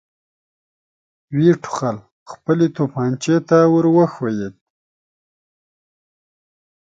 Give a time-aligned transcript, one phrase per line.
[1.35, 1.97] ويې ټوخل،
[2.31, 4.55] خپلې توپانچې ته ور وښويېد.